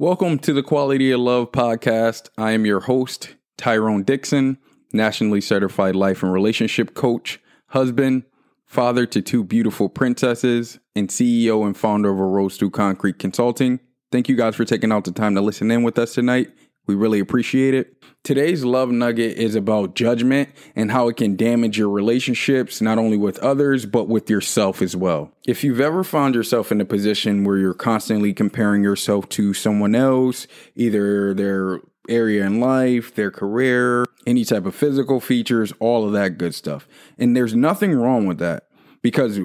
[0.00, 2.30] Welcome to the Quality of Love podcast.
[2.38, 4.56] I am your host, Tyrone Dixon,
[4.94, 8.22] nationally certified life and relationship coach, husband,
[8.64, 13.78] father to two beautiful princesses, and CEO and founder of a Rose Through Concrete Consulting.
[14.10, 16.48] Thank you guys for taking out the time to listen in with us tonight.
[16.86, 17.96] We really appreciate it.
[18.22, 23.16] Today's love nugget is about judgment and how it can damage your relationships, not only
[23.16, 25.32] with others, but with yourself as well.
[25.46, 29.94] If you've ever found yourself in a position where you're constantly comparing yourself to someone
[29.94, 36.12] else, either their area in life, their career, any type of physical features, all of
[36.12, 36.86] that good stuff.
[37.18, 38.64] And there's nothing wrong with that
[39.02, 39.40] because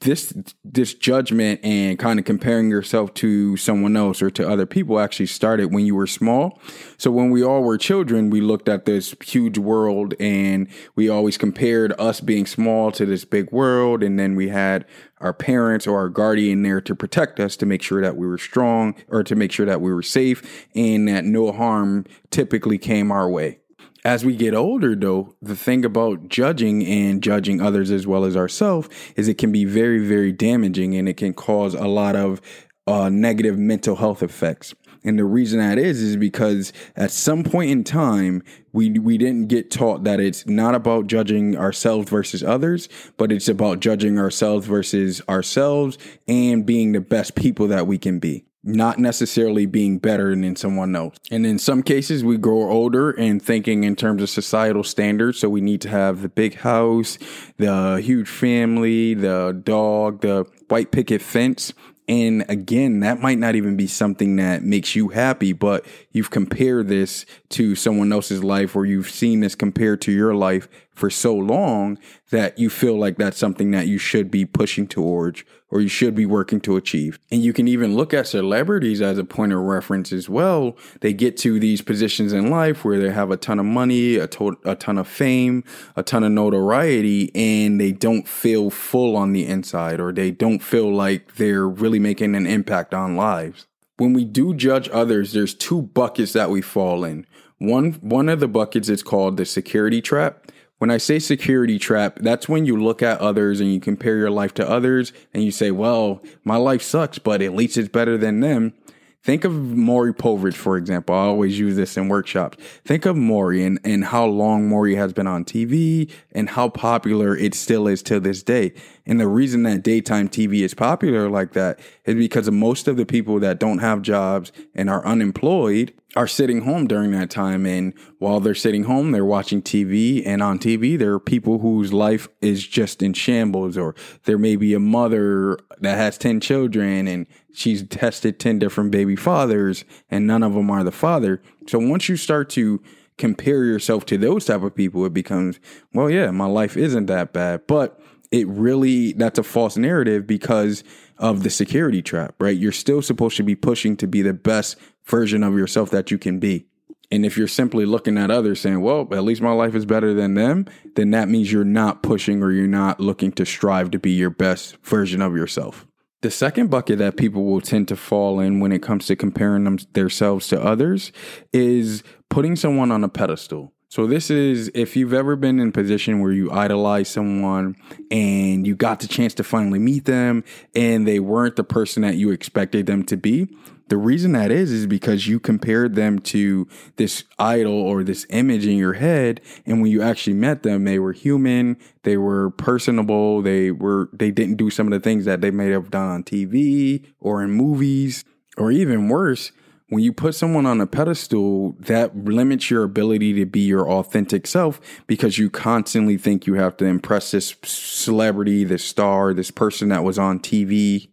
[0.00, 0.32] this
[0.64, 5.26] this judgment and kind of comparing yourself to someone else or to other people actually
[5.26, 6.60] started when you were small.
[6.98, 11.38] So when we all were children, we looked at this huge world and we always
[11.38, 14.84] compared us being small to this big world and then we had
[15.20, 18.38] our parents or our guardian there to protect us to make sure that we were
[18.38, 23.10] strong or to make sure that we were safe and that no harm typically came
[23.10, 23.58] our way.
[24.06, 28.36] As we get older, though, the thing about judging and judging others as well as
[28.36, 32.40] ourselves is it can be very, very damaging and it can cause a lot of
[32.86, 34.76] uh, negative mental health effects.
[35.02, 39.48] And the reason that is is because at some point in time we we didn't
[39.48, 44.68] get taught that it's not about judging ourselves versus others, but it's about judging ourselves
[44.68, 45.98] versus ourselves
[46.28, 50.94] and being the best people that we can be not necessarily being better than someone
[50.96, 51.16] else.
[51.30, 55.38] And in some cases, we grow older and thinking in terms of societal standards.
[55.38, 57.18] So we need to have the big house,
[57.58, 61.72] the huge family, the dog, the white picket fence.
[62.08, 66.88] And again, that might not even be something that makes you happy, but you've compared
[66.88, 71.34] this to someone else's life or you've seen this compared to your life for so
[71.34, 71.98] long
[72.30, 76.14] that you feel like that's something that you should be pushing towards or you should
[76.14, 77.18] be working to achieve.
[77.30, 80.76] And you can even look at celebrities as a point of reference as well.
[81.00, 84.26] They get to these positions in life where they have a ton of money, a,
[84.28, 85.64] to- a ton of fame,
[85.94, 90.60] a ton of notoriety, and they don't feel full on the inside or they don't
[90.60, 93.66] feel like they're really making an impact on lives.
[93.98, 97.26] When we do judge others, there's two buckets that we fall in.
[97.58, 102.18] One one of the buckets is called the security trap when I say security trap,
[102.20, 105.50] that's when you look at others and you compare your life to others and you
[105.50, 108.74] say, well, my life sucks, but at least it's better than them.
[109.22, 111.12] Think of Maury Povich, for example.
[111.12, 112.58] I always use this in workshops.
[112.84, 117.36] Think of Maury and, and how long Maury has been on TV and how popular
[117.36, 118.72] it still is to this day.
[119.06, 123.06] And the reason that daytime TV is popular like that is because most of the
[123.06, 127.66] people that don't have jobs and are unemployed are sitting home during that time.
[127.66, 130.22] And while they're sitting home, they're watching TV.
[130.26, 133.94] And on TV, there are people whose life is just in shambles, or
[134.24, 139.14] there may be a mother that has 10 children and she's tested 10 different baby
[139.14, 141.42] fathers, and none of them are the father.
[141.68, 142.82] So once you start to
[143.18, 145.58] compare yourself to those type of people, it becomes,
[145.92, 147.66] well, yeah, my life isn't that bad.
[147.66, 148.00] But
[148.30, 150.84] it really, that's a false narrative because
[151.18, 152.56] of the security trap, right?
[152.56, 156.18] You're still supposed to be pushing to be the best version of yourself that you
[156.18, 156.66] can be.
[157.10, 160.12] And if you're simply looking at others saying, well, at least my life is better
[160.12, 160.66] than them,
[160.96, 164.30] then that means you're not pushing or you're not looking to strive to be your
[164.30, 165.86] best version of yourself.
[166.22, 169.64] The second bucket that people will tend to fall in when it comes to comparing
[169.64, 171.12] them, themselves to others
[171.52, 173.72] is putting someone on a pedestal.
[173.88, 177.76] So this is if you've ever been in a position where you idolize someone
[178.10, 180.42] and you got the chance to finally meet them
[180.74, 183.48] and they weren't the person that you expected them to be.
[183.88, 186.66] The reason that is is because you compared them to
[186.96, 190.98] this idol or this image in your head and when you actually met them they
[190.98, 195.40] were human, they were personable, they were they didn't do some of the things that
[195.40, 198.24] they may have done on TV or in movies
[198.56, 199.52] or even worse,
[199.88, 204.46] when you put someone on a pedestal, that limits your ability to be your authentic
[204.46, 209.88] self because you constantly think you have to impress this celebrity, this star, this person
[209.90, 211.08] that was on TV.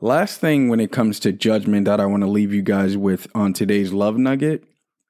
[0.00, 3.28] Last thing when it comes to judgment that I want to leave you guys with
[3.34, 4.64] on today's love nugget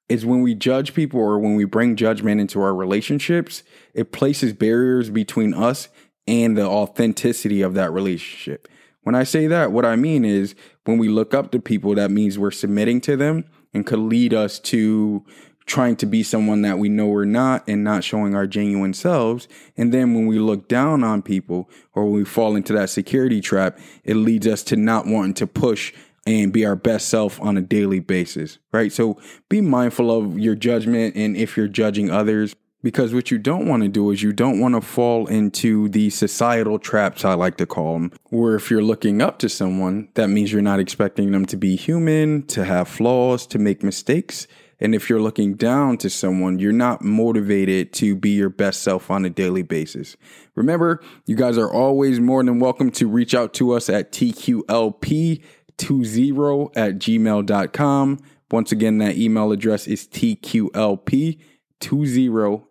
[0.08, 3.62] is when we judge people or when we bring judgment into our relationships,
[3.94, 5.88] it places barriers between us
[6.26, 8.68] and the authenticity of that relationship
[9.02, 10.56] When I say that, what I mean is
[10.86, 13.44] when we look up to people, that means we're submitting to them
[13.74, 15.24] and could lead us to
[15.66, 19.48] trying to be someone that we know we're not and not showing our genuine selves.
[19.76, 23.40] And then when we look down on people or when we fall into that security
[23.40, 25.92] trap, it leads us to not wanting to push
[26.24, 28.92] and be our best self on a daily basis, right?
[28.92, 32.54] So be mindful of your judgment and if you're judging others.
[32.82, 36.10] Because what you don't want to do is you don't want to fall into the
[36.10, 40.28] societal traps, I like to call them, where if you're looking up to someone, that
[40.28, 44.46] means you're not expecting them to be human, to have flaws, to make mistakes.
[44.78, 49.10] And if you're looking down to someone, you're not motivated to be your best self
[49.10, 50.18] on a daily basis.
[50.54, 56.76] Remember, you guys are always more than welcome to reach out to us at TQLP20
[56.76, 58.18] at gmail.com.
[58.50, 61.38] Once again, that email address is TQLP
[61.80, 62.26] 20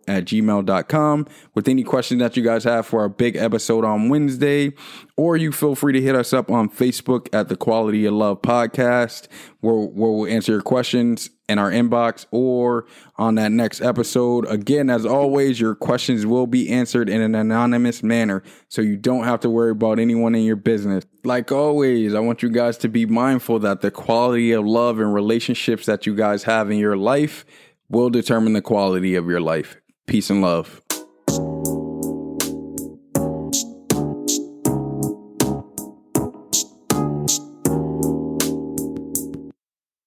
[0.08, 4.74] at gmail.com with any questions that you guys have for our big episode on Wednesday.
[5.18, 8.42] Or you feel free to hit us up on Facebook at the Quality of Love
[8.42, 9.28] Podcast,
[9.62, 12.86] where, where we'll answer your questions in our inbox or
[13.18, 14.48] on that next episode.
[14.48, 19.24] Again, as always, your questions will be answered in an anonymous manner, so you don't
[19.26, 21.06] have to worry about anyone in your business.
[21.24, 25.14] Like always, I want you guys to be mindful that the quality of love and
[25.14, 27.46] relationships that you guys have in your life
[27.90, 29.78] will determine the quality of your life.
[30.08, 30.82] Peace and love.